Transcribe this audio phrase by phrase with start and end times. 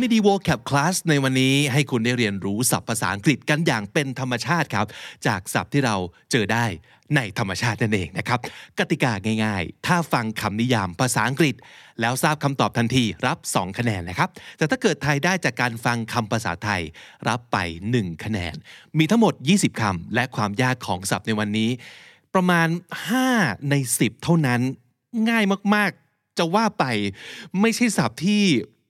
[0.00, 4.86] คำนี้ดี vocab class ในวันนี้ให้คุณได้เรียนรู้ศัพท์ภาษาอังกฤษกันอย่างเป็นธรรมชาติครับ
[5.26, 5.96] จากศัพท์ที่เรา
[6.30, 6.64] เจอได้
[7.16, 8.38] ในธรรมชาตินั่นเองนะครับ
[8.78, 9.12] กติกา
[9.44, 11.54] ง่ายๆ ถ้าฟังคำนิยามภาษาอังกฤษ
[12.00, 16.82] แล้วทราบคำตอบทันทีรับ 2 คะแนนนะครับ แต่ถ้าเกิดไทยได้จากการฟังคำภาษาไทย
[17.28, 17.56] รับไป
[17.94, 18.54] 1 คะแนน
[18.98, 21.70] มีทั้งหมด 20คำและความยากของศัพท์ในวันนี้
[22.34, 22.68] ประมาณ
[23.18, 24.60] 5 ใน 10 เท่านั้น
[25.28, 25.44] ง่าย
[25.74, 26.84] มากๆ จะว่าไป
[27.60, 28.44] ไม่ใช่ศัพท์ที่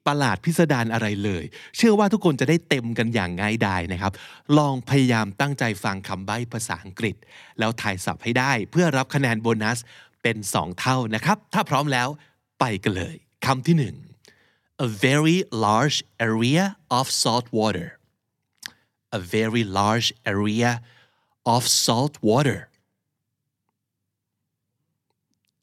[0.06, 1.44] ประหลาดพิสดารอะไรเลย
[1.76, 4.12] เชื่อว่าทุกคนจะได้เต็มกันอย่างง่ายดายนะครับ
[4.58, 7.16] ลองพยายามตั้งใจฟังคำใบ้ภาษาอังกฤษ
[7.58, 9.78] แล้วถ่ายศัพท์ให้ได้เพื่อรับคะแนนโบนัส
[10.22, 12.08] เป็น 2 เท่านะครับ ถ้าพร้อมแล้ว
[12.60, 13.14] ไปกันเลย
[13.46, 15.98] คำที่ 1 a very large
[16.28, 16.64] area
[16.98, 17.88] of salt water
[19.18, 20.70] a very large area
[21.54, 22.60] of salt water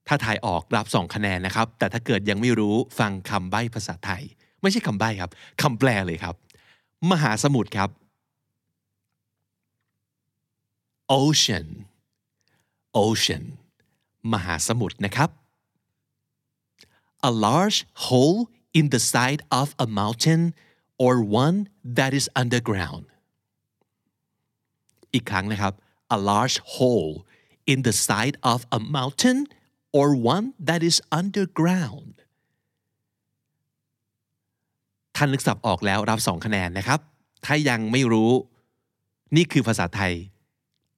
[0.08, 4.23] ถ้าถ่ายออกรับ 2 คะแนนนะครับ แต่ถ้าเกิดยังไม่รู้ฟังคำใบ้ภาษาไทย
[4.61, 6.36] ไม่ใช่คำใบ้ครับคำแปลเลยครับ
[7.11, 7.89] มหาสมุทรครับ
[11.19, 11.67] ocean
[13.03, 13.44] ocean
[14.33, 15.30] มหาสมุทรนะครับ
[17.30, 18.39] a large hole
[18.80, 20.41] in the side of a mountain
[21.05, 21.13] or
[21.44, 21.58] one
[21.97, 23.03] that is underground
[25.13, 25.73] อีกครั้งนะครับ
[26.16, 27.13] a large hole
[27.72, 29.39] in the side of a mountain
[29.98, 32.14] or one that is underground
[35.16, 37.00] ท่านนึกศัพท์ออกแล้วรับ 2 คะแนนนะครับ
[37.44, 38.30] ถ้ายังไม่รู้
[39.36, 40.14] นี่คือภาษาไทย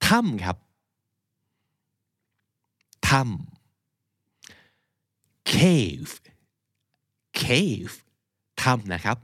[0.07, 0.57] ถ้ำครับ
[3.09, 3.25] ถ้ำ
[5.53, 6.11] cave
[7.41, 7.93] cave
[8.61, 9.17] ถ้ำนะครับ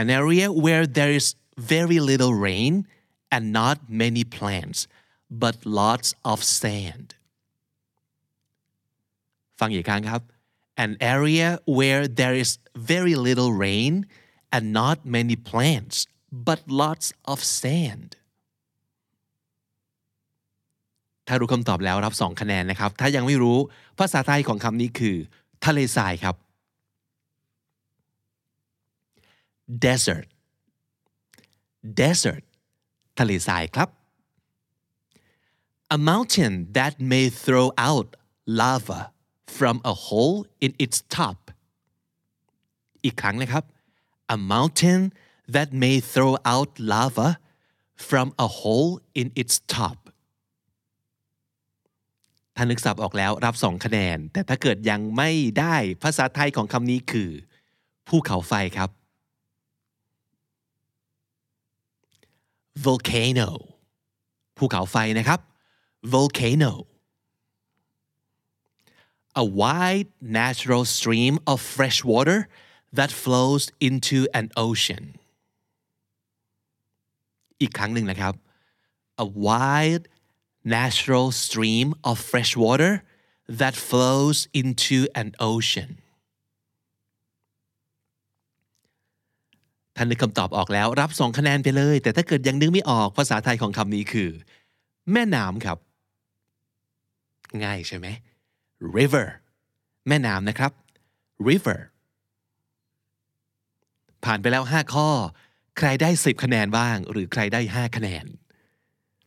[0.00, 1.26] an area where there is
[1.74, 2.72] very little rain
[3.34, 4.78] and not many plants
[5.42, 7.06] but lots of sand
[9.59, 10.21] ฟังอีกครั้งครับ
[10.85, 12.51] an area where there is
[12.91, 13.93] very little rain
[14.55, 15.97] and not many plants
[16.47, 18.09] but lots of sand
[21.27, 23.57] ถ้ารู้คำตอบแล้วรับ 2 คะแนนนะครับ ถ้ายังไม่รู้
[23.99, 25.15] ภาษาไทยของคำนี้คือ
[25.65, 26.35] ทะเลทรายครับ
[29.85, 30.27] desert
[31.99, 32.43] desert
[33.19, 33.89] ทะเลทรายครับ
[35.97, 38.09] a mountain that may throw out
[38.59, 39.12] lava
[39.57, 41.37] from a hole in its top
[43.03, 43.63] อีกครั้งนะครับ
[44.35, 45.01] a mountain
[45.55, 47.29] that may throw out lava
[48.09, 49.97] from a hole in its top
[52.55, 57.29] ถ้านึกศัพท์ออกแล้วรับ 2 คะแนน แต่ถ้าเกิดยังไม่ได้ภาษาไทยของคำนี้คือ
[58.07, 58.89] ภูเขาไฟครับ
[62.85, 63.49] volcano
[64.57, 65.39] ภูเขาไฟนะครับ
[66.13, 66.71] volcano
[69.35, 72.39] a wide natural stream of fresh water
[72.97, 75.03] that flows into an ocean
[77.61, 78.33] อีกครั้งหนึ่งนะครับ
[79.25, 80.05] a wide
[80.77, 82.93] natural stream of fresh water
[83.59, 85.89] that flows into an ocean
[89.95, 94.29] ท่านนึกคำตอบออกแล้วรับ2คะแนนไปเลย แต่ถ้าเกิดยังนึกไม่ออกภาษาไทยของคำนี้คือ
[95.11, 95.77] แม่น้ำครับ
[97.63, 98.07] ง่ายใช่ไหม
[98.97, 99.27] river
[100.07, 100.71] แม่น้ำนะครับ
[101.49, 101.79] river
[104.23, 105.09] ผ่านไปแล้ว 5 ข้อ
[105.77, 108.25] ใครได้ 10 คะแนนบ้าง หรือใครได้ 5 คะแนน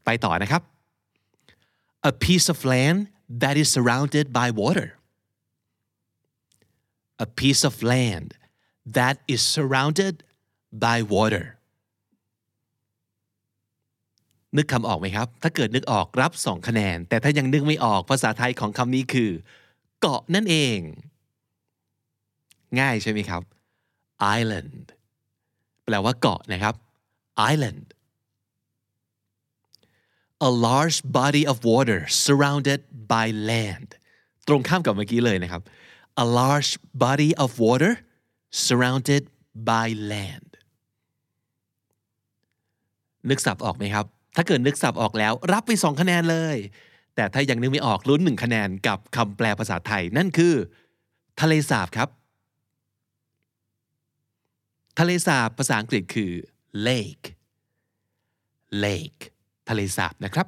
[0.04, 0.62] ไปต่อนะครับ
[2.10, 2.98] a piece of land
[3.42, 4.88] that is surrounded by water
[7.26, 8.28] a piece of land
[8.98, 10.14] that is surrounded
[10.72, 11.55] by water
[14.56, 19.30] นึกคำออกไหมครับ ถ้าเกิดนึกออกรับ 2 คะแนน แต่ถ้ายังนึกไม่ออกภาษาไทยของคำนี้คือ
[20.00, 20.78] เกาะนั่นเอง
[22.80, 23.42] ง่ายใช่ไหมครับ
[24.38, 24.84] island
[25.84, 26.74] แปลว่าเกาะนะครับ
[27.52, 27.86] island
[30.48, 32.80] a large body of water surrounded
[33.12, 33.88] by land
[34.48, 35.62] ตรงข้ามกับเมื่อกี้เลยนะครับ
[36.24, 36.72] a large
[37.04, 37.92] body of water
[38.66, 39.22] surrounded
[39.70, 40.50] by land
[43.28, 46.56] นึกสับออกไหมครับ ถ้าเกิดนึกสับออกแล้ว รับไป 2 คะแนนเลย
[47.14, 50.54] แต่ถ้ายังนึกไม่ออกลุ้น1คะแนนกับคำแปลภาษาไทย นั่นคือ
[51.40, 52.08] ทะเลสาบครับ
[54.98, 56.32] ทะเลสาบภาษาอังกฤษคือ
[56.88, 57.26] lake
[58.84, 59.22] lake
[59.68, 60.46] ทะเลสาบนะครับ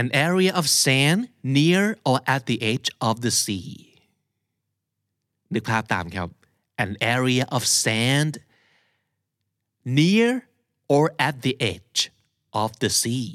[0.00, 1.20] an area of sand
[1.56, 3.72] near or at the edge of the sea
[5.52, 6.28] นึกภาพตามครับ
[6.84, 8.32] an area of sand
[9.98, 10.30] near
[10.94, 11.98] or at the edge
[12.62, 13.28] of the sea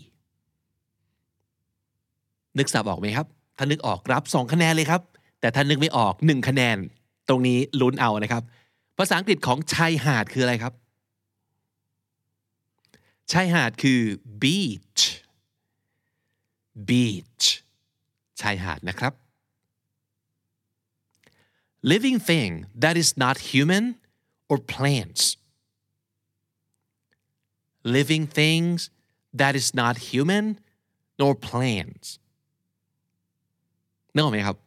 [2.58, 3.28] นึกสับออกไหมครับ
[3.58, 5.02] ถ้านึกออกรับ 2 คะแนนเลยครับ
[5.40, 6.78] แต่ถ้านึกไม่ออก 1 คะแนน
[7.28, 8.44] ตรงนี้ลุ้นเอานะครับ
[8.98, 10.74] ภาษาอังกฤษของชายหาดคืออะไรครับ
[13.32, 14.02] ชายหาดคือ
[14.42, 15.04] beach
[16.90, 17.46] beach
[18.42, 19.14] ชายหาดนะครับ
[21.92, 22.52] living thing
[22.84, 23.86] that is not human
[24.50, 25.24] or plants
[27.84, 28.80] living things
[29.40, 30.46] that is not human
[31.20, 32.08] nor plants
[34.14, 34.58] นึกออกไหมครับ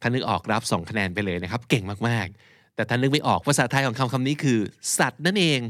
[0.00, 4.58] ถ้านึกออกรับสองคะแนนไปเลยนะครับ เก่งมากๆ แต่ถ้านึกไม่ออกภาษาไทยของคำคำนี้คือ
[4.98, 5.60] สัตว์นั่นเอง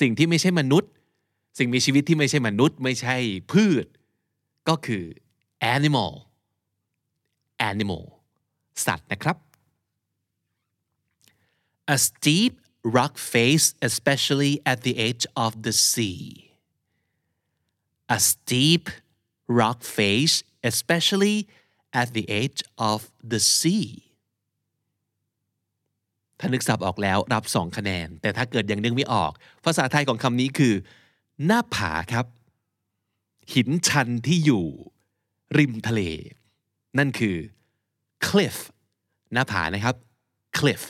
[0.00, 0.90] สิ่งที่ไม่ใช่มนุษย์
[1.58, 3.16] สิ่งมีชีวิตที่ไม่ใช่มนุษย์ ไม่ใช่
[3.52, 3.86] พืช
[4.68, 5.04] ก็คือ
[5.74, 6.12] animal
[7.70, 8.04] animal
[8.86, 9.36] สัตว์นะครับ
[11.94, 12.52] a steep
[12.84, 16.22] rock face especially at the edge of the sea
[18.16, 18.84] a steep
[19.60, 20.36] rock face
[20.70, 21.38] especially
[22.00, 22.60] at the edge
[22.90, 23.00] of
[23.32, 23.88] the sea
[26.40, 29.32] ถ้านึกสับออกแล้วรับสองคะแนน แต่ถ้าเกิดยังนึกไม่ออก
[29.64, 30.74] ภาษาไทยของคำนี้คือ
[31.46, 32.26] หน้าผาครับ
[33.54, 34.66] หินชันที่อยู่
[35.58, 36.00] ริมทะเล
[36.98, 37.36] นั่นคือ
[38.26, 38.56] cliff
[39.32, 39.94] หน้าผานะครับ
[40.58, 40.82] cliff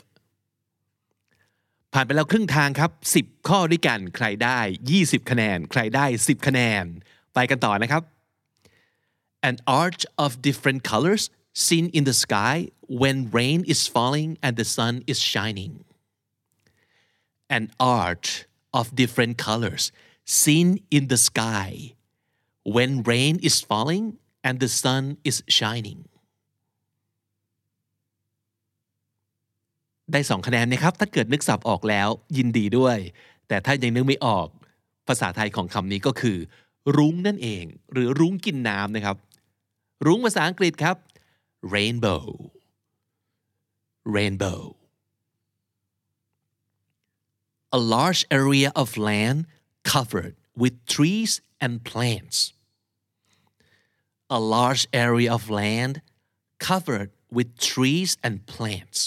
[1.93, 4.59] ผ่านไปแล้วครึ่งทางครับ 10 ข้อด้วยกันใครได้
[4.95, 6.83] 20 คะแนน ใครได้ 10 คะแนน
[7.33, 8.03] ไปกันต่อนะครับ
[9.49, 11.23] an arch of different colors
[11.65, 12.55] seen in the sky
[13.01, 15.73] when rain is falling and the sun is shining
[17.57, 17.65] an
[18.03, 18.29] arch
[18.79, 19.83] of different colors
[20.41, 21.69] seen in the sky
[22.75, 24.05] when rain is falling
[24.47, 25.99] and the sun is shining
[30.11, 32.97] ได้สองคะแนนนะครับ ถ้าเกิดนึกสับออกแล้วยินดีด้วย
[33.47, 34.47] แต่ถ้ายังนึกไม่ออก
[35.07, 36.37] ภาษาไทยของคำนี้ก็คือ
[36.97, 39.17] รุ้งนั่นเอง หรือรุ้งกินน้ำนะครับ
[40.05, 40.95] รุ้งภาษาอังกฤษครับ
[41.75, 42.25] rainbow
[44.15, 44.61] rainbow
[47.77, 49.39] a large area of land
[49.93, 51.31] covered with trees
[51.65, 52.37] and plants
[54.37, 55.93] a large area of land
[56.67, 58.99] covered with trees and plants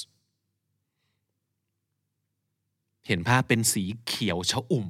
[3.06, 4.86] เห็นภาพเป็นสีเขียวชะอุ่ม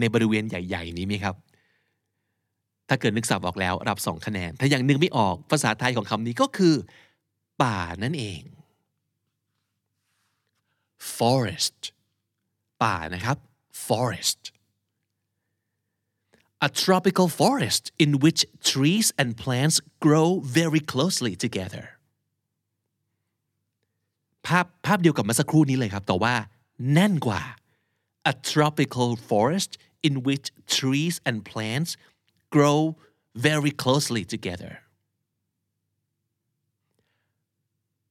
[0.00, 1.34] ในบริเวณใหญ่ ๆ นี้ไหมครับ
[2.88, 6.74] ถ้าเกิดนึกสับออกแล้วรับสองคะแนน ถ้ายังนึกไม่ออกภาษาไทยของคำนี้ก็คือ
[7.62, 8.40] ป่านั่นเอง
[11.16, 11.80] forest
[12.82, 13.36] ป่านะครับ
[13.86, 14.40] forest
[16.66, 18.40] a tropical forest in which
[18.70, 20.28] trees and plants grow
[20.58, 21.84] very closely together
[24.46, 26.34] ภาพภาพเดียวกับเมื่อสักครู่นี้เลยครับ แต่ว่า
[26.92, 27.42] แน่นกว่า
[28.32, 29.70] a tropical forest
[30.06, 31.90] in which trees and plants
[32.54, 32.80] grow
[33.46, 34.72] very closely together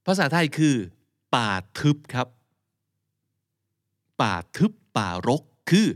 [0.05, 0.75] ภาษาไทยคือ
[1.35, 2.27] ป่าทึบครับ
[4.21, 5.87] ป่าทึบป่ารกคือ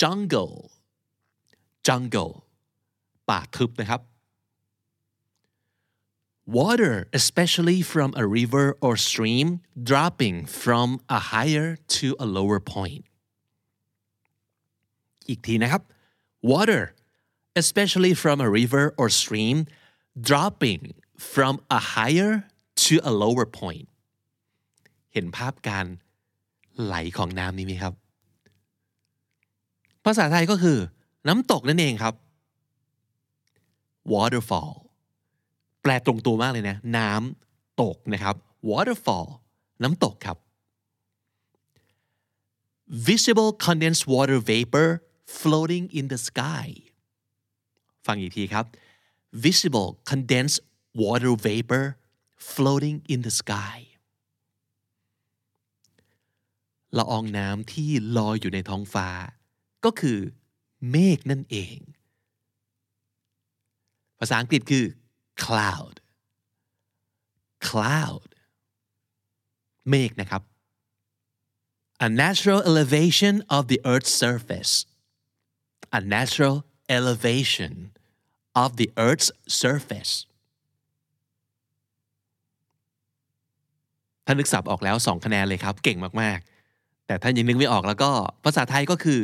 [0.00, 0.56] jungle
[1.86, 2.34] jungle
[3.28, 4.00] ป่าทึบนะครับ
[6.59, 9.47] water especially from a river or stream
[9.89, 11.67] dropping from a higher
[11.97, 13.03] to a lower point
[15.29, 15.81] อีกทีนะครับ
[16.51, 16.83] water
[17.61, 19.57] especially from a river or stream
[20.29, 20.81] dropping
[21.33, 22.31] from a higher
[22.85, 23.87] to a lower point
[25.13, 25.85] เห็นภาพการ
[26.83, 27.93] ไหลของน้ำนี้ไหมครับ
[30.05, 30.77] ภาษาไทยก็คือ
[31.27, 32.15] น้ำตกนั่นเองครับ
[34.13, 34.73] waterfall
[35.86, 38.36] แปลตรงตัวมากเลยนะ น้ำตกนะครับ
[38.70, 39.28] waterfall
[39.82, 40.38] น้ำตกครับ
[43.08, 44.88] visible condensed water vapor
[45.40, 46.66] floating in the sky
[48.06, 48.64] ฟังอีกทีครับ
[49.44, 50.60] visible condensed
[51.02, 51.84] water vapor
[52.52, 53.76] floating in the sky
[56.96, 59.08] ละอองน้ำที่ลอยอยู่ในท้องฟ้า
[59.84, 60.18] ก็คือ
[60.90, 61.78] เมฆนั่นเอง
[64.18, 64.84] ภาษาอังกฤษคือ
[65.44, 65.94] cloud
[67.68, 68.28] cloud
[69.88, 70.42] เมฆนะครับ
[72.06, 74.72] a natural elevation of the earth's surface
[75.98, 76.56] a natural
[76.98, 77.74] elevation
[78.62, 79.30] of the earth's
[79.62, 80.14] surface
[84.26, 88.10] ถ้านึกสับออกแล้ว2คะแนนเลยครับ เก่งมากๆ แต่ถ้านยังนึกไม่ออกแล้วก็
[88.44, 89.20] ภาษาไทยก็คือ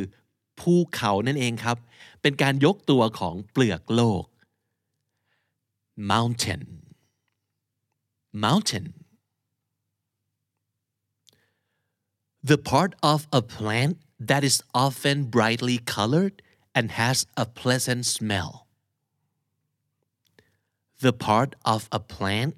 [0.59, 1.77] ภูเขานั่นเองครับ
[2.21, 4.23] เป็นการยกตัวของเปลือกโลก
[5.96, 6.62] mountain
[8.32, 8.86] mountain
[12.50, 13.98] the part of a plant
[14.30, 16.42] that is often brightly colored
[16.74, 18.66] and has a pleasant smell
[21.00, 22.54] the part of a plant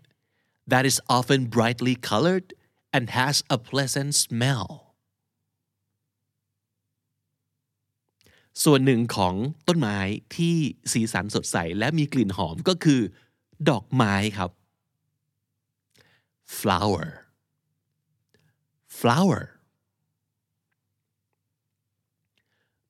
[0.67, 2.55] that is often brightly colored
[2.93, 4.67] and has a pleasant smell
[8.65, 9.35] ส่วนหนึ่งของ
[9.69, 9.99] ต้นไม้
[10.37, 10.57] ที่
[10.93, 13.01] สีสันสดใสและมีกลิ่นหอมก็คือ
[13.69, 14.51] ดอกไม้ครับ
[16.59, 17.07] flower
[19.01, 19.41] flower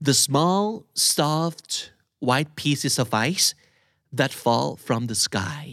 [0.07, 0.65] the small
[1.15, 1.71] soft
[2.29, 3.49] white pieces of ice
[4.19, 5.65] that fall from the sky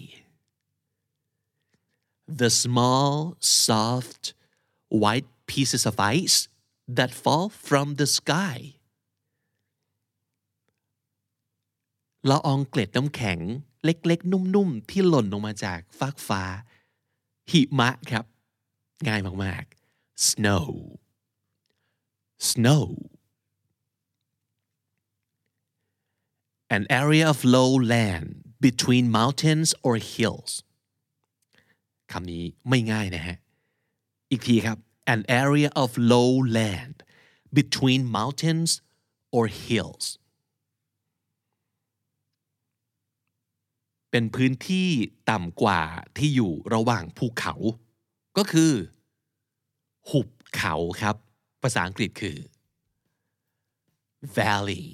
[2.41, 4.23] the small soft
[5.03, 6.37] white pieces of ice
[6.97, 8.57] that fall from the sky
[12.30, 13.38] ละอองเกล็ดน้ำแข็ง
[13.84, 16.42] เล็กๆ นุ่มๆ ที่หล่นลงมาจากฟากฟ้า
[17.50, 18.24] หิมะครับ
[19.08, 20.68] ง่ายมากๆ snow
[22.50, 22.86] snow
[26.76, 28.28] an area of low land
[28.66, 30.52] between mountains or hills
[32.12, 33.36] คำนี้ไม่ง่ายนะฮะ
[34.30, 34.78] อีกทีครับ
[35.14, 36.96] an area of low land
[37.58, 38.70] between mountains
[39.36, 40.04] or hills
[44.14, 44.88] เป็นพื้นที่
[45.30, 45.82] ต่ำกว่า
[46.18, 47.54] ที่อยู่ระหว่างภูเขา
[48.36, 48.72] ก็คือ
[50.10, 51.16] หุบเขาครับ
[51.62, 52.36] ภาษาอังกฤษคือ
[54.36, 54.86] valley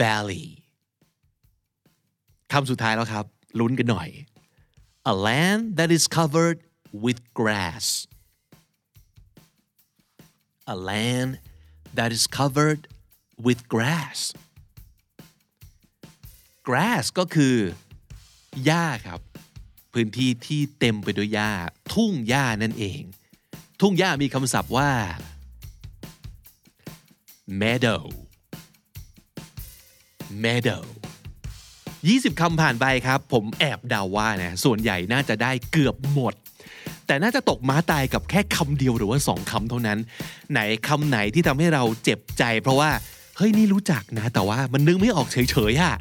[0.00, 0.46] valley
[2.52, 3.26] คำสุดท้ายแล้วครับ
[3.60, 4.08] ลุ้นกันหน่อย
[5.12, 6.58] a land that is covered
[7.04, 7.86] with grass
[10.74, 11.30] a land
[11.98, 12.80] that is covered
[13.46, 14.18] with grass
[16.70, 17.56] grass ก็คือ
[18.64, 19.20] หญ้าครับ
[19.92, 21.50] พื้นที่ที่เต็มไปด้วยหญ้า
[21.92, 23.02] ทุ่งหญ้านั่นเอง
[23.80, 24.90] ทุ่งหญ้ามีคำศัพท์ว่า
[27.60, 28.04] meadow
[30.44, 30.84] meadow
[31.82, 36.34] 20คำผ่านไปครับ ผมแอบเดาว่านะส่วนใหญ่น่าจะได้เกือบหมด
[37.06, 39.98] แต่น่าจะตกม้าตายกับแค่คำเดียวหรือว่าสองคำเท่านั้น
[40.52, 42.90] ไหนคำไหนที่ทำให้เราเจ็บใจ เพราะว่า
[43.36, 45.94] เฮ้ยนี่รู้จักนะ แต่ว่ามันนึกไม่ออกเฉยๆอะ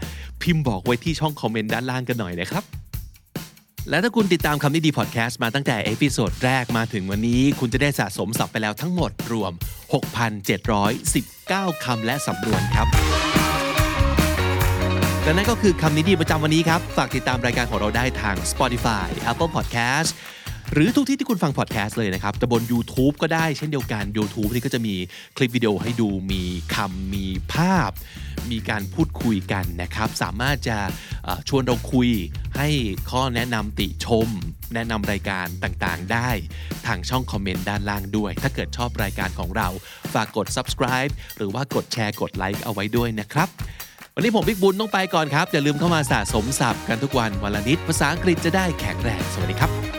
[0.44, 2.64] พิมพ์บอกไว้ที่ช่องคอมเมนต์ด้านล่างกันหน่อยนะครับ
[3.90, 9.52] และถ้าคุณติดตามคำนี้ดีพอดแคสต์มาตั้งแต่ episode แรกมาถึงวันนี้ คุณจะได้สะสมศัพท์ไปแล้วทั้งหมดรวม
[10.88, 12.88] 6,719 คำและสำนวนครับ
[15.24, 20.12] และนั่นก็คือคำนี้ดีประจำวันนี้ครับ ฝากติดตามรายการของเราได้ทาง Spotify Apple Podcast
[20.74, 24.96] หรือทุกที่ที่คุณฟังพอดแคสต์เลยนะครับ แต่บน YouTube ก็ได้เช่นเดียวกัน YouTube นี่ก็จะมี
[25.38, 26.44] คลิปวิดีโอให้ดูมี
[26.76, 27.92] คำมีภาพ
[28.52, 30.78] มีการพูดคุยกันนะครับ สามารถจะ
[31.48, 32.10] ชวนเราคุย
[32.58, 32.68] ให้
[33.12, 34.28] ข้อแนะนำติชม
[34.74, 36.30] แนะนำรายการต่างๆ ได้
[36.88, 39.68] ทางช่องคอมเมนต์ด้านล่างด้วย ถ้าเกิดชอบรายการของเรา
[40.14, 43.50] ฝากกด subscribe หรือว่ากดแชร์กดไลค์เอาไว้ด้วยนะครับ
[44.16, 49.99] วันนี้ผมบิ๊กบุญต้องไปก่อนครับ อย่าลืมเข้ามาสะสมศัพท์กันทุกวันวันละนิด ภาษาอังกฤษจะได้แข็งแรง สวัสดีครับ